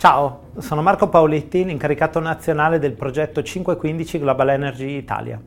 [0.00, 5.38] Ciao, sono Marco Paoletti, l'incaricato nazionale del progetto 515 Global Energy Italia.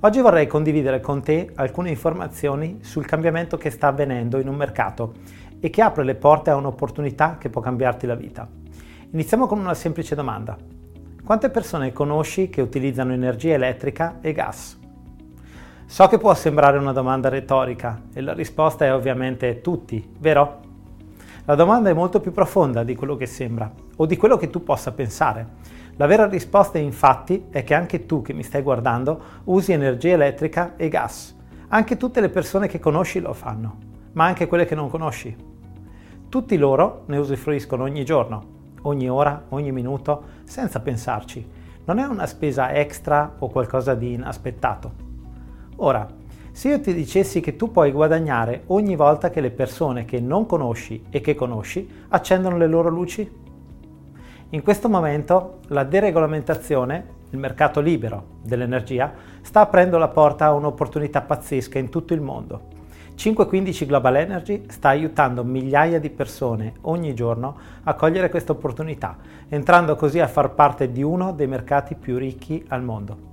[0.00, 5.12] Oggi vorrei condividere con te alcune informazioni sul cambiamento che sta avvenendo in un mercato
[5.60, 8.48] e che apre le porte a un'opportunità che può cambiarti la vita.
[9.10, 10.56] Iniziamo con una semplice domanda.
[11.22, 14.78] Quante persone conosci che utilizzano energia elettrica e gas?
[15.84, 20.67] So che può sembrare una domanda retorica e la risposta è ovviamente tutti, vero?
[21.48, 24.62] La domanda è molto più profonda di quello che sembra o di quello che tu
[24.62, 25.46] possa pensare.
[25.96, 30.76] La vera risposta infatti è che anche tu che mi stai guardando usi energia elettrica
[30.76, 31.34] e gas.
[31.68, 33.78] Anche tutte le persone che conosci lo fanno,
[34.12, 35.34] ma anche quelle che non conosci.
[36.28, 41.48] Tutti loro ne usufruiscono ogni giorno, ogni ora, ogni minuto, senza pensarci.
[41.86, 44.92] Non è una spesa extra o qualcosa di inaspettato.
[45.76, 46.06] Ora,
[46.58, 50.44] se io ti dicessi che tu puoi guadagnare ogni volta che le persone che non
[50.44, 53.30] conosci e che conosci accendono le loro luci?
[54.48, 61.20] In questo momento la deregolamentazione, il mercato libero dell'energia, sta aprendo la porta a un'opportunità
[61.20, 62.62] pazzesca in tutto il mondo.
[63.14, 69.16] 515 Global Energy sta aiutando migliaia di persone ogni giorno a cogliere questa opportunità,
[69.48, 73.27] entrando così a far parte di uno dei mercati più ricchi al mondo.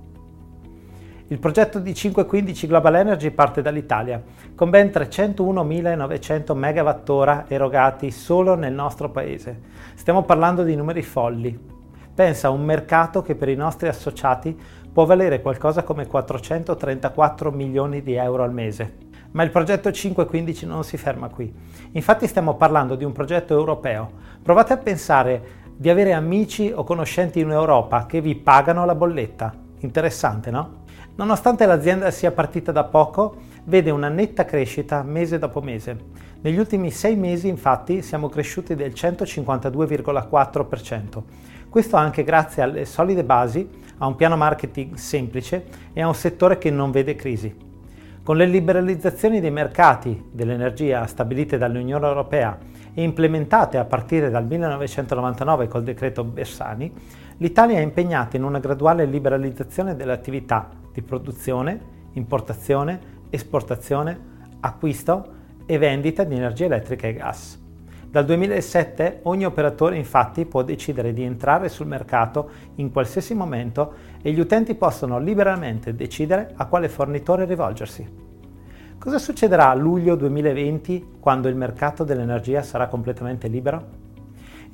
[1.28, 4.22] Il progetto di 515 Global Energy parte dall'Italia,
[4.54, 9.60] con ben 301.900 MWh erogati solo nel nostro paese.
[9.96, 11.58] Stiamo parlando di numeri folli.
[12.14, 14.56] Pensa a un mercato che per i nostri associati
[14.92, 18.98] può valere qualcosa come 434 milioni di euro al mese.
[19.32, 21.52] Ma il progetto 515 non si ferma qui.
[21.90, 24.12] Infatti stiamo parlando di un progetto europeo.
[24.40, 25.42] Provate a pensare
[25.74, 29.52] di avere amici o conoscenti in Europa che vi pagano la bolletta.
[29.80, 30.84] Interessante, no?
[31.16, 35.96] Nonostante l'azienda sia partita da poco, vede una netta crescita mese dopo mese.
[36.42, 41.22] Negli ultimi sei mesi infatti siamo cresciuti del 152,4%.
[41.70, 45.64] Questo anche grazie alle solide basi, a un piano marketing semplice
[45.94, 47.64] e a un settore che non vede crisi.
[48.22, 52.58] Con le liberalizzazioni dei mercati dell'energia stabilite dall'Unione Europea
[52.92, 56.92] e implementate a partire dal 1999 col decreto Bersani,
[57.38, 64.18] l'Italia è impegnata in una graduale liberalizzazione delle attività di produzione, importazione, esportazione,
[64.60, 65.34] acquisto
[65.66, 67.62] e vendita di energia elettrica e gas.
[68.08, 73.92] Dal 2007 ogni operatore infatti può decidere di entrare sul mercato in qualsiasi momento
[74.22, 78.24] e gli utenti possono liberamente decidere a quale fornitore rivolgersi.
[78.98, 84.05] Cosa succederà a luglio 2020 quando il mercato dell'energia sarà completamente libero?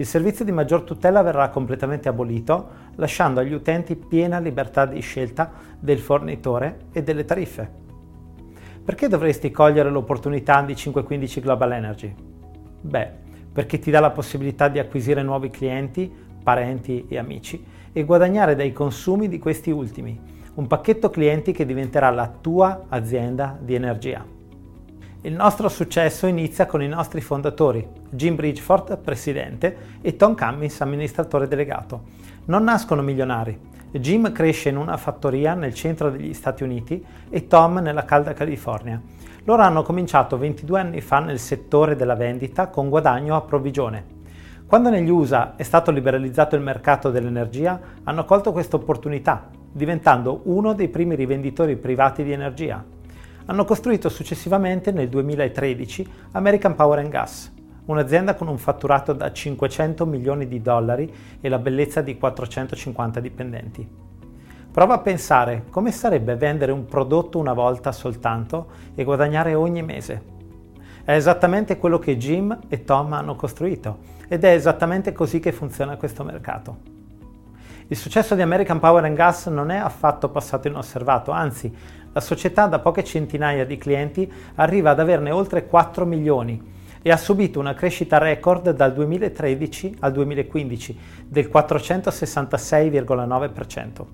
[0.03, 5.53] Il servizio di maggior tutela verrà completamente abolito, lasciando agli utenti piena libertà di scelta
[5.79, 7.71] del fornitore e delle tariffe.
[8.85, 12.13] Perché dovresti cogliere l'opportunità di 515 Global Energy?
[12.81, 13.11] Beh,
[13.53, 16.13] perché ti dà la possibilità di acquisire nuovi clienti,
[16.43, 20.21] parenti e amici e guadagnare dai consumi di questi ultimi,
[20.55, 24.42] un pacchetto clienti che diventerà la tua azienda di energia.
[25.25, 31.47] Il nostro successo inizia con i nostri fondatori, Jim Bridgeford, presidente, e Tom Cummins, amministratore
[31.47, 32.03] delegato.
[32.47, 33.57] Non nascono milionari.
[33.93, 39.01] Jim cresce in una fattoria nel centro degli Stati Uniti e Tom nella calda California.
[39.45, 44.05] Loro hanno cominciato 22 anni fa nel settore della vendita con guadagno a provvigione.
[44.67, 50.73] Quando negli USA è stato liberalizzato il mercato dell'energia, hanno colto questa opportunità, diventando uno
[50.73, 52.85] dei primi rivenditori privati di energia
[53.47, 57.53] hanno costruito successivamente nel 2013 American Power Gas,
[57.87, 63.89] un'azienda con un fatturato da 500 milioni di dollari e la bellezza di 450 dipendenti.
[64.73, 70.31] Prova a pensare come sarebbe vendere un prodotto una volta soltanto e guadagnare ogni mese.
[71.05, 73.99] È esattamente quello che Jim e Tom hanno costruito
[74.29, 77.01] ed è esattamente così che funziona questo mercato.
[77.89, 81.71] Il successo di American Power Gas non è affatto passato inosservato, anzi
[82.13, 86.61] la società da poche centinaia di clienti arriva ad averne oltre 4 milioni
[87.03, 94.05] e ha subito una crescita record dal 2013 al 2015 del 466,9%.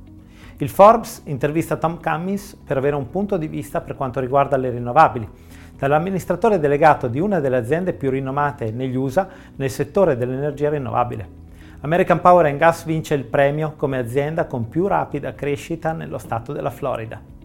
[0.61, 4.71] Il Forbes intervista Tom Cummins per avere un punto di vista per quanto riguarda le
[4.71, 5.29] rinnovabili,
[5.77, 11.47] dall'amministratore delegato di una delle aziende più rinomate negli USA nel settore dell'energia rinnovabile.
[11.83, 16.71] American Power Gas vince il premio come azienda con più rapida crescita nello stato della
[16.71, 17.38] Florida.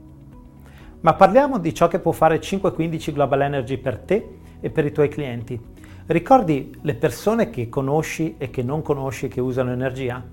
[1.04, 4.94] Ma parliamo di ciò che può fare 515 Global Energy per te e per i
[4.94, 5.60] tuoi clienti.
[6.06, 10.24] Ricordi le persone che conosci e che non conosci che usano energia?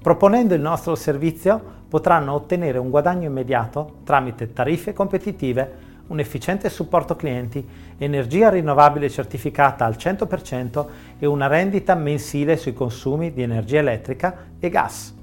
[0.00, 7.16] Proponendo il nostro servizio potranno ottenere un guadagno immediato tramite tariffe competitive, un efficiente supporto
[7.16, 7.66] clienti,
[7.98, 10.86] energia rinnovabile certificata al 100%
[11.18, 15.18] e una rendita mensile sui consumi di energia elettrica e gas.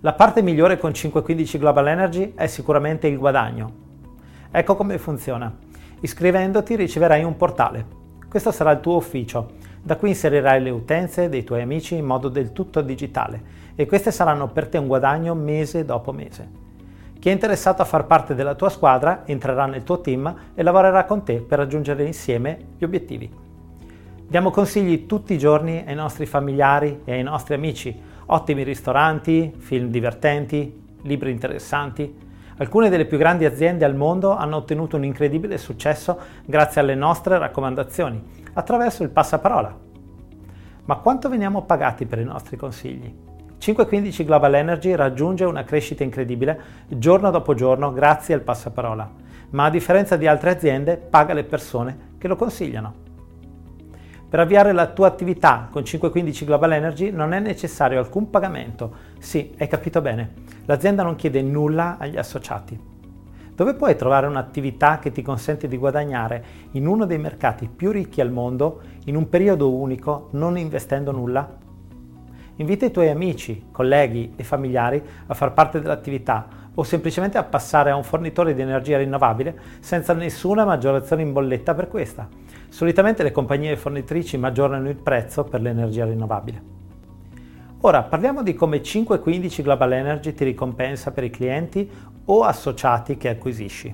[0.00, 3.81] La parte migliore con 515 Global Energy è sicuramente il guadagno.
[4.54, 5.50] Ecco come funziona.
[6.00, 7.86] Iscrivendoti riceverai un portale.
[8.28, 9.52] Questo sarà il tuo ufficio,
[9.82, 13.42] da cui inserirai le utenze dei tuoi amici in modo del tutto digitale
[13.74, 16.50] e queste saranno per te un guadagno mese dopo mese.
[17.18, 21.04] Chi è interessato a far parte della tua squadra entrerà nel tuo team e lavorerà
[21.04, 23.32] con te per raggiungere insieme gli obiettivi.
[24.28, 29.88] Diamo consigli tutti i giorni ai nostri familiari e ai nostri amici, ottimi ristoranti, film
[29.88, 32.21] divertenti, libri interessanti.
[32.58, 37.38] Alcune delle più grandi aziende al mondo hanno ottenuto un incredibile successo grazie alle nostre
[37.38, 38.22] raccomandazioni,
[38.52, 39.78] attraverso il passaparola.
[40.84, 43.30] Ma quanto veniamo pagati per i nostri consigli?
[43.58, 49.08] 515 Global Energy raggiunge una crescita incredibile giorno dopo giorno grazie al passaparola,
[49.50, 52.94] ma a differenza di altre aziende paga le persone che lo consigliano.
[54.28, 58.92] Per avviare la tua attività con 515 Global Energy non è necessario alcun pagamento.
[59.18, 60.32] Sì, hai capito bene,
[60.64, 62.90] l'azienda non chiede nulla agli associati.
[63.54, 68.20] Dove puoi trovare un'attività che ti consente di guadagnare in uno dei mercati più ricchi
[68.20, 71.58] al mondo in un periodo unico non investendo nulla?
[72.56, 77.90] Invita i tuoi amici, colleghi e familiari a far parte dell'attività o semplicemente a passare
[77.90, 82.28] a un fornitore di energia rinnovabile senza nessuna maggiorazione in bolletta per questa
[82.72, 86.81] Solitamente le compagnie fornitrici maggiorano il prezzo per l'energia rinnovabile.
[87.84, 91.90] Ora parliamo di come 515 Global Energy ti ricompensa per i clienti
[92.26, 93.92] o associati che acquisisci.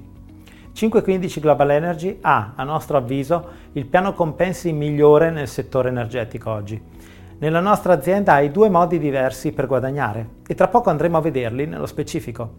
[0.73, 6.79] 515 Global Energy ha, a nostro avviso, il piano compensi migliore nel settore energetico oggi.
[7.39, 11.65] Nella nostra azienda hai due modi diversi per guadagnare e tra poco andremo a vederli
[11.65, 12.57] nello specifico.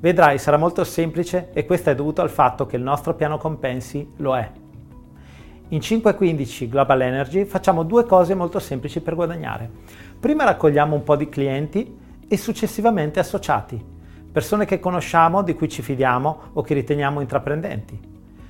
[0.00, 4.12] Vedrai sarà molto semplice e questo è dovuto al fatto che il nostro piano compensi
[4.16, 4.50] lo è.
[5.72, 9.70] In 515 Global Energy facciamo due cose molto semplici per guadagnare.
[10.18, 11.96] Prima raccogliamo un po' di clienti
[12.26, 13.80] e successivamente associati,
[14.32, 18.00] persone che conosciamo, di cui ci fidiamo o che riteniamo intraprendenti.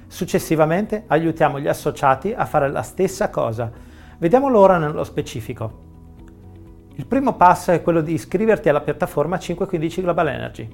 [0.07, 3.71] Successivamente aiutiamo gli associati a fare la stessa cosa.
[4.17, 5.89] Vediamolo ora nello specifico.
[6.95, 10.67] Il primo passo è quello di iscriverti alla piattaforma 515 Global Energy.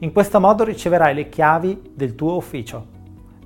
[0.00, 2.86] In questo modo riceverai le chiavi del tuo ufficio,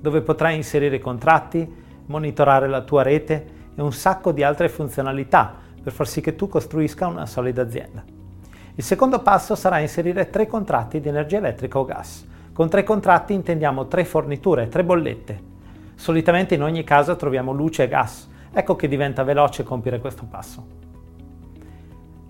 [0.01, 5.93] dove potrai inserire contratti, monitorare la tua rete e un sacco di altre funzionalità per
[5.93, 8.03] far sì che tu costruisca una solida azienda.
[8.75, 12.27] Il secondo passo sarà inserire tre contratti di energia elettrica o gas.
[12.53, 15.47] Con tre contratti intendiamo tre forniture, tre bollette.
[15.95, 18.27] Solitamente in ogni casa troviamo luce e gas.
[18.51, 20.65] Ecco che diventa veloce compiere questo passo.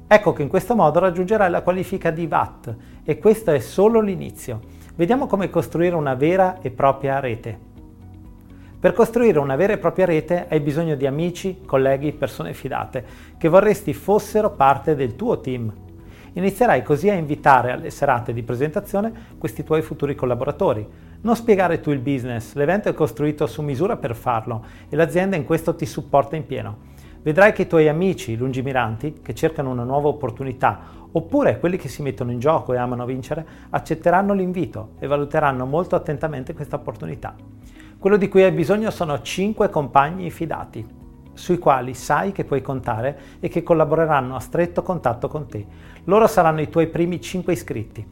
[0.07, 4.59] Ecco che in questo modo raggiungerai la qualifica di VAT e questo è solo l'inizio.
[4.95, 7.68] Vediamo come costruire una vera e propria rete.
[8.79, 13.03] Per costruire una vera e propria rete hai bisogno di amici, colleghi, persone fidate,
[13.37, 15.69] che vorresti fossero parte del tuo team.
[16.31, 20.87] Inizierai così a invitare alle serate di presentazione questi tuoi futuri collaboratori.
[21.19, 25.43] Non spiegare tu il business, l'evento è costruito su misura per farlo e l'azienda in
[25.43, 26.77] questo ti supporta in pieno.
[27.21, 30.79] Vedrai che i tuoi amici lungimiranti, che cercano una nuova opportunità,
[31.11, 35.97] oppure quelli che si mettono in gioco e amano vincere, accetteranno l'invito e valuteranno molto
[35.97, 37.35] attentamente questa opportunità.
[37.99, 40.87] Quello di cui hai bisogno sono 5 compagni fidati,
[41.33, 45.65] sui quali sai che puoi contare e che collaboreranno a stretto contatto con te.
[46.05, 48.07] Loro saranno i tuoi primi 5 iscritti.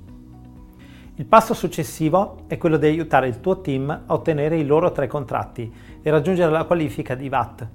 [1.15, 5.07] Il passo successivo è quello di aiutare il tuo team a ottenere i loro tre
[5.07, 7.67] contratti e raggiungere la qualifica di VAT.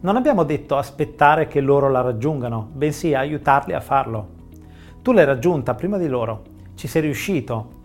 [0.00, 4.28] Non abbiamo detto aspettare che loro la raggiungano, bensì aiutarli a farlo.
[5.02, 6.42] Tu l'hai raggiunta prima di loro,
[6.74, 7.79] ci sei riuscito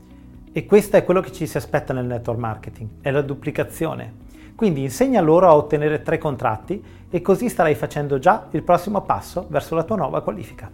[0.57, 4.13] e questo è quello che ci si aspetta nel network marketing, è la duplicazione.
[4.55, 9.47] Quindi insegna loro a ottenere tre contratti e così starai facendo già il prossimo passo
[9.49, 10.71] verso la tua nuova qualifica.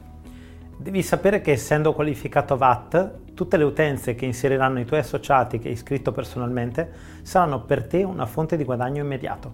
[0.77, 5.69] Devi sapere che essendo qualificato VAT, tutte le utenze che inseriranno i tuoi associati che
[5.69, 6.91] hai iscritto personalmente
[7.23, 9.53] saranno per te una fonte di guadagno immediato.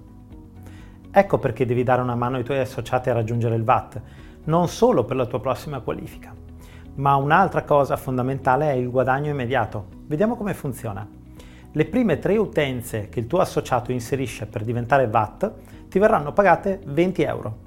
[1.10, 4.02] Ecco perché devi dare una mano ai tuoi associati a raggiungere il VAT,
[4.44, 6.36] non solo per la tua prossima qualifica.
[6.96, 9.97] Ma un'altra cosa fondamentale è il guadagno immediato.
[10.08, 11.06] Vediamo come funziona.
[11.70, 15.52] Le prime tre utenze che il tuo associato inserisce per diventare VAT
[15.90, 17.58] ti verranno pagate 20 euro.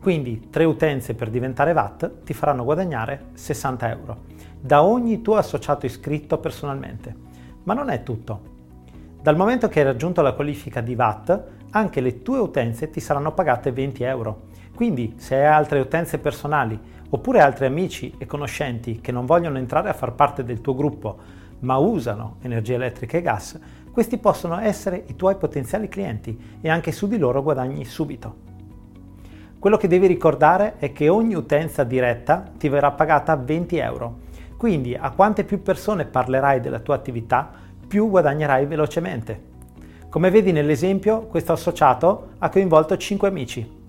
[0.00, 4.18] Quindi tre utenze per diventare VAT ti faranno guadagnare 60 euro
[4.60, 7.12] da ogni tuo associato iscritto personalmente.
[7.64, 8.52] Ma non è tutto.
[9.20, 13.32] Dal momento che hai raggiunto la qualifica di VAT, anche le tue utenze ti saranno
[13.32, 14.42] pagate 20 euro.
[14.72, 16.78] Quindi se hai altre utenze personali
[17.10, 21.42] oppure altri amici e conoscenti che non vogliono entrare a far parte del tuo gruppo
[21.64, 23.58] ma usano energia elettrica e gas,
[23.90, 28.42] questi possono essere i tuoi potenziali clienti e anche su di loro guadagni subito.
[29.58, 34.18] Quello che devi ricordare è che ogni utenza diretta ti verrà pagata 20 euro,
[34.58, 37.50] quindi a quante più persone parlerai della tua attività,
[37.86, 39.52] più guadagnerai velocemente.
[40.10, 43.82] Come vedi nell'esempio, questo associato ha coinvolto 5 amici.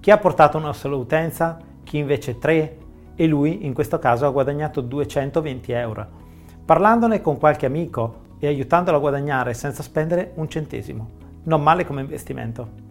[0.00, 2.76] Chi ha portato una sola utenza, chi invece 3
[3.16, 6.22] e lui in questo caso ha guadagnato 220 euro.
[6.64, 11.10] Parlandone con qualche amico e aiutandolo a guadagnare senza spendere un centesimo.
[11.42, 12.82] Non male come investimento.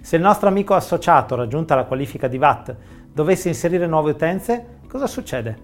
[0.00, 2.76] Se il nostro amico associato, raggiunta la qualifica di VAT,
[3.12, 5.58] dovesse inserire nuove utenze, cosa succede?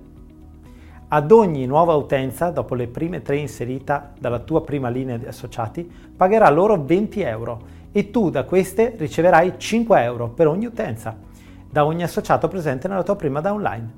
[1.06, 5.88] Ad ogni nuova utenza, dopo le prime tre inserite dalla tua prima linea di associati,
[6.16, 7.60] pagherà loro 20 euro
[7.92, 11.16] e tu da queste riceverai 5 euro per ogni utenza,
[11.70, 13.92] da ogni associato presente nella tua prima downline.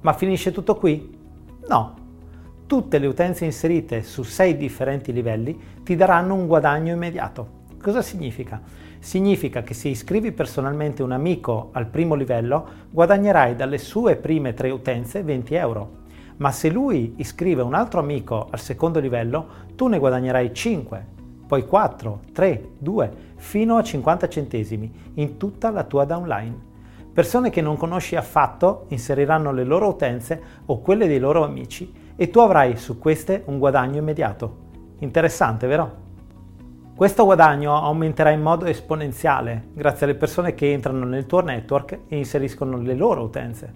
[0.00, 1.18] Ma finisce tutto qui?
[1.68, 2.02] No,
[2.66, 7.62] tutte le utenze inserite su sei differenti livelli ti daranno un guadagno immediato.
[7.80, 8.60] Cosa significa?
[8.98, 14.70] Significa che se iscrivi personalmente un amico al primo livello, guadagnerai dalle sue prime tre
[14.70, 15.90] utenze 20 euro.
[16.36, 21.06] Ma se lui iscrive un altro amico al secondo livello, tu ne guadagnerai 5,
[21.46, 26.72] poi 4, 3, 2, fino a 50 centesimi in tutta la tua downline.
[27.12, 32.30] Persone che non conosci affatto inseriranno le loro utenze o quelle dei loro amici e
[32.30, 34.62] tu avrai su queste un guadagno immediato.
[35.00, 36.02] Interessante, vero?
[36.94, 42.16] Questo guadagno aumenterà in modo esponenziale grazie alle persone che entrano nel tuo network e
[42.16, 43.72] inseriscono le loro utenze.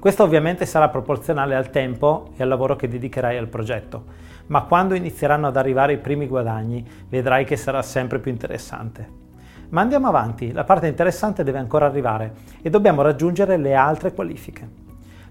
[0.00, 4.04] Questo ovviamente sarà proporzionale al tempo e al lavoro che dedicherai al progetto,
[4.46, 9.24] ma quando inizieranno ad arrivare i primi guadagni vedrai che sarà sempre più interessante.
[9.68, 14.85] Ma andiamo avanti, la parte interessante deve ancora arrivare e dobbiamo raggiungere le altre qualifiche.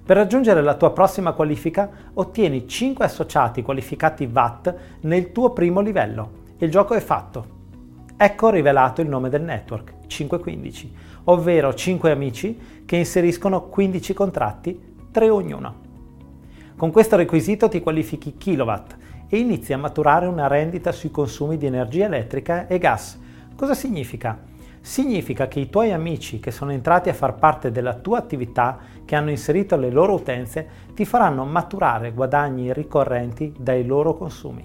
[0.06, 6.44] Per raggiungere la tua prossima qualifica ottieni 5 associati qualificati VAT nel tuo primo livello.
[6.60, 7.54] Il gioco è fatto.
[8.16, 10.94] Ecco rivelato il nome del network, 515,
[11.24, 15.76] ovvero 5 amici che inseriscono 15 contratti, 3 ognuno.
[16.78, 18.96] Con questo requisito ti qualifichi kilowatt
[19.28, 23.20] e inizi a maturare una rendita sui consumi di energia elettrica e gas.
[23.56, 24.38] Cosa significa?
[24.86, 29.16] Significa che i tuoi amici che sono entrati a far parte della tua attività, che
[29.16, 34.64] hanno inserito le loro utenze, ti faranno maturare guadagni ricorrenti dai loro consumi.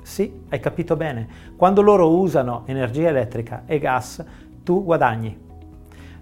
[0.00, 4.24] Sì, hai capito bene, quando loro usano energia elettrica e gas,
[4.62, 5.38] tu guadagni.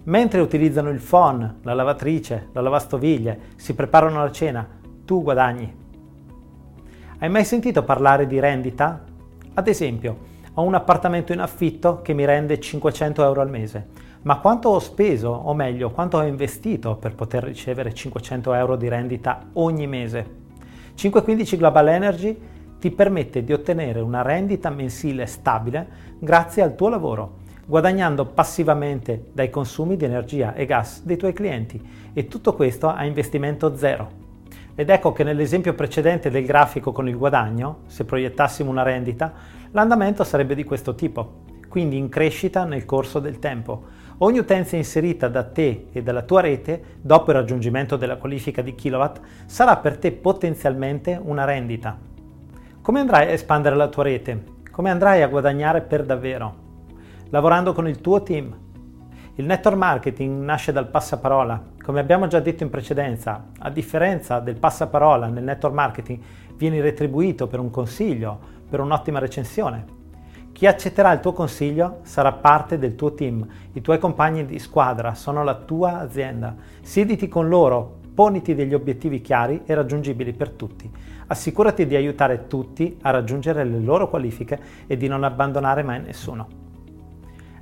[0.03, 4.67] Mentre utilizzano il phone, la lavatrice, la lavastoviglie, si preparano la cena,
[5.05, 5.73] tu guadagni.
[7.19, 9.01] Hai mai sentito parlare di rendita?
[9.53, 10.28] Ad esempio,
[10.59, 14.07] ho un appartamento in affitto che mi rende 500 euro al mese.
[14.23, 18.89] Ma quanto ho speso, o meglio, quanto ho investito per poter ricevere 500 euro di
[18.89, 20.37] rendita ogni mese?
[20.95, 22.37] 515 Global Energy
[22.77, 25.87] ti permette di ottenere una rendita mensile stabile
[26.19, 31.81] grazie al tuo lavoro, guadagnando passivamente dai consumi di energia e gas dei tuoi clienti
[32.11, 34.27] e tutto questo a investimento zero.
[34.75, 39.33] Ed ecco che nell'esempio precedente del grafico con il guadagno, se proiettassimo una rendita,
[39.71, 43.97] l'andamento sarebbe di questo tipo, quindi in crescita nel corso del tempo.
[44.19, 48.75] Ogni utenza inserita da te e dalla tua rete, dopo il raggiungimento della qualifica di
[48.75, 51.97] kilowatt, sarà per te potenzialmente una rendita.
[52.81, 54.43] Come andrai a espandere la tua rete?
[54.71, 56.67] Come andrai a guadagnare per davvero?
[57.29, 58.53] Lavorando con il tuo team,
[59.35, 61.63] il network marketing nasce dal passaparola.
[61.89, 66.19] Come abbiamo già detto in precedenza, a differenza del passaparola nel network marketing,
[66.55, 69.85] vieni retribuito per un consiglio, per un'ottima recensione.
[70.51, 73.43] Chi accetterà il tuo consiglio sarà parte del tuo team,
[73.73, 76.55] i tuoi compagni di squadra sono la tua azienda.
[76.83, 80.87] Siediti con loro, poniti degli obiettivi chiari e raggiungibili per tutti.
[81.25, 86.47] Assicurati di aiutare tutti a raggiungere le loro qualifiche e di non abbandonare mai nessuno.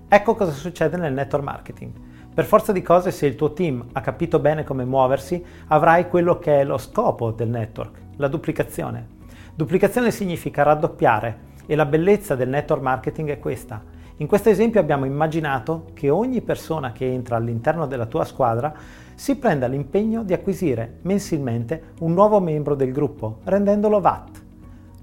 [0.10, 1.92] Ecco cosa succede nel network marketing.
[2.38, 6.38] Per forza di cose, se il tuo team ha capito bene come muoversi, avrai quello
[6.38, 9.08] che è lo scopo del network, la duplicazione.
[9.56, 13.84] Duplicazione significa raddoppiare e la bellezza del network marketing è questa.
[14.18, 18.72] In questo esempio abbiamo immaginato che ogni persona che entra all'interno della tua squadra
[19.16, 24.44] si prenda l'impegno di acquisire mensilmente un nuovo membro del gruppo, rendendolo VAT.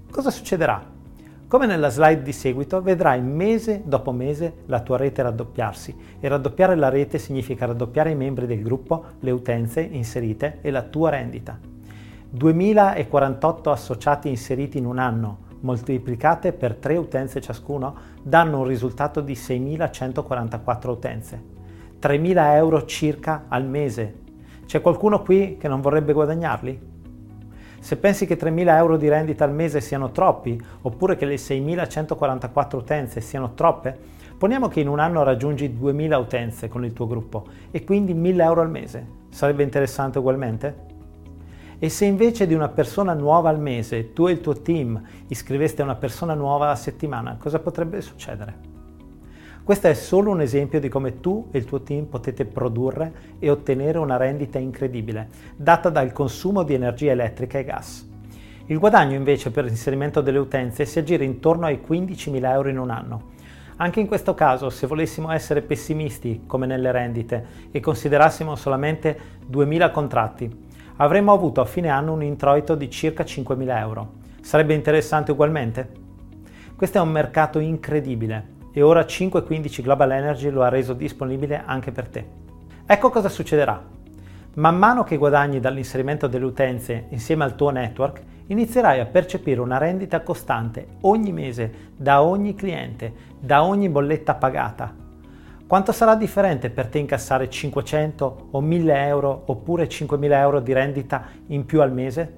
[0.09, 0.94] Cosa succederà?
[1.55, 6.75] Come nella slide di seguito vedrai mese dopo mese la tua rete raddoppiarsi e raddoppiare
[6.75, 11.57] la rete significa raddoppiare i membri del gruppo, le utenze inserite e la tua rendita.
[12.29, 19.33] 2048 associati inseriti in un anno moltiplicate per 3 utenze ciascuno danno un risultato di
[19.33, 21.41] 6144 utenze.
[21.99, 24.15] 3000 euro circa al mese.
[24.65, 26.94] C'è qualcuno qui che non vorrebbe guadagnarli?
[27.85, 32.77] Se pensi che 3.000 euro di rendita al mese siano troppi, oppure che le 6.144
[32.77, 33.95] utenze siano troppe,
[34.35, 38.41] poniamo che in un anno raggiungi 2.000 utenze con il tuo gruppo e quindi 1.000
[38.41, 39.07] euro al mese.
[39.29, 40.75] Sarebbe interessante ugualmente?
[41.77, 45.83] E se invece di una persona nuova al mese tu e il tuo team iscriveste
[45.83, 48.74] una persona nuova a settimana, cosa potrebbe succedere?
[49.65, 53.49] Questo è solo un esempio di come tu e il tuo team potete produrre e
[53.49, 58.07] ottenere una rendita incredibile, data dal consumo di energia elettrica e gas.
[58.67, 62.91] Il guadagno invece per l'inserimento delle utenze si aggira intorno ai 15.000 euro in un
[62.91, 63.31] anno.
[63.77, 69.17] Anche in questo caso, se volessimo essere pessimisti come nelle rendite e considerassimo solamente
[69.51, 70.67] 2.000 contratti,
[70.97, 74.11] avremmo avuto a fine anno un introito di circa 5.000 euro.
[74.41, 75.89] Sarebbe interessante ugualmente?
[76.75, 81.93] Questo è un mercato incredibile e ora 515 Global Energy lo ha reso disponibile anche
[81.93, 82.25] per te.
[82.85, 83.81] Ecco cosa succederà.
[84.55, 89.77] Man mano che guadagni dall'inserimento delle utenze insieme al tuo network, inizierai a percepire una
[89.77, 94.93] rendita costante ogni mese da ogni cliente, da ogni bolletta pagata.
[95.65, 101.27] Quanto sarà differente per te incassare 500 o 1000 euro oppure 5000 euro di rendita
[101.47, 102.29] in più al mese?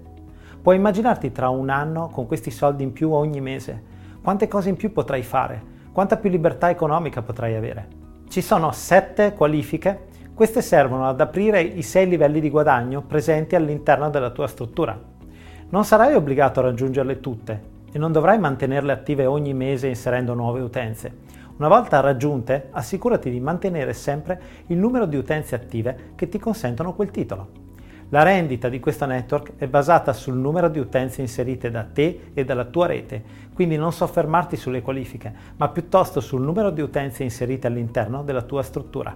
[0.62, 3.82] Puoi immaginarti tra un anno con questi soldi in più ogni mese?
[4.22, 5.76] Quante cose in più potrai fare?
[5.98, 7.88] Quanta più libertà economica potrai avere.
[8.30, 14.12] Ci sono sette qualifiche, queste servono ad aprire i sei livelli di guadagno presenti all'interno
[14.12, 14.96] della tua struttura.
[15.70, 17.62] Non sarai obbligato a raggiungerle tutte
[17.92, 21.12] e non dovrai mantenerle attive ogni mese inserendo nuove utenze.
[21.58, 26.94] Una volta raggiunte, assicurati di mantenere sempre il numero di utenze attive che ti consentono
[26.94, 27.67] quel titolo.
[28.10, 32.46] La rendita di questo network è basata sul numero di utenze inserite da te e
[32.46, 33.22] dalla tua rete,
[33.54, 38.64] quindi non soffermarti sulle qualifiche, ma piuttosto sul numero di utenze inserite all'interno della tua
[38.64, 39.14] struttura.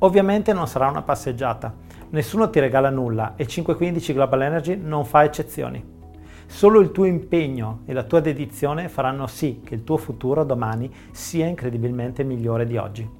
[0.00, 1.74] Ovviamente non sarà una passeggiata,
[2.10, 5.82] nessuno ti regala nulla e 515 Global Energy non fa eccezioni.
[6.44, 10.92] Solo il tuo impegno e la tua dedizione faranno sì che il tuo futuro domani
[11.12, 13.19] sia incredibilmente migliore di oggi.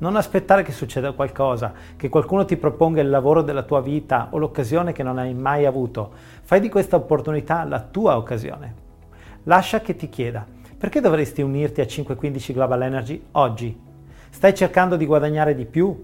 [0.00, 4.38] Non aspettare che succeda qualcosa, che qualcuno ti proponga il lavoro della tua vita o
[4.38, 6.12] l'occasione che non hai mai avuto.
[6.42, 8.74] Fai di questa opportunità la tua occasione.
[9.42, 10.46] Lascia che ti chieda,
[10.78, 13.76] perché dovresti unirti a 515 Global Energy oggi?
[14.30, 16.00] Stai cercando di guadagnare di più?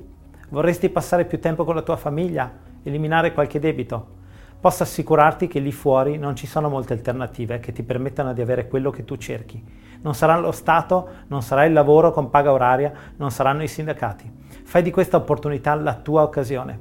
[0.49, 2.51] Vorresti passare più tempo con la tua famiglia?
[2.83, 4.23] Eliminare qualche debito?
[4.59, 8.67] Posso assicurarti che lì fuori non ci sono molte alternative che ti permettano di avere
[8.67, 9.63] quello che tu cerchi.
[10.05, 14.31] Non sarà lo Stato, non sarà il lavoro con paga oraria, non saranno i sindacati.
[14.63, 16.79] Fai di questa opportunità la tua occasione.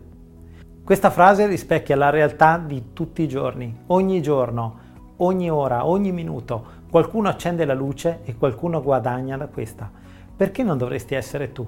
[0.84, 3.84] Questa frase rispecchia la realtà di tutti i giorni.
[3.88, 4.80] Ogni giorno,
[5.18, 9.90] ogni ora, ogni minuto, qualcuno accende la luce e qualcuno guadagna da questa.
[10.36, 11.66] Perché non dovresti essere tu?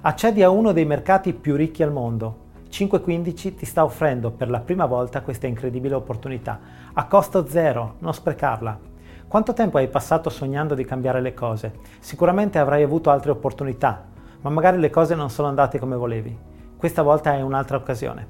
[0.00, 4.58] Accedi a uno dei mercati più ricchi al mondo, 515 ti sta offrendo per la
[4.58, 6.58] prima volta questa incredibile opportunità,
[6.92, 8.94] a costo zero, non sprecarla.
[9.28, 11.80] Quanto tempo hai passato sognando di cambiare le cose?
[11.98, 14.06] Sicuramente avrai avuto altre opportunità,
[14.40, 16.38] ma magari le cose non sono andate come volevi.
[16.76, 18.28] Questa volta è un'altra occasione.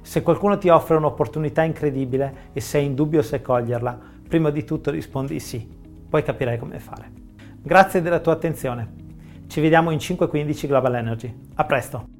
[0.00, 4.90] Se qualcuno ti offre un'opportunità incredibile e sei in dubbio se coglierla, prima di tutto
[4.90, 5.68] rispondi sì,
[6.08, 7.10] poi capirai come fare.
[7.60, 8.94] Grazie della tua attenzione.
[9.46, 11.34] Ci vediamo in 515 Global Energy.
[11.56, 12.15] A presto!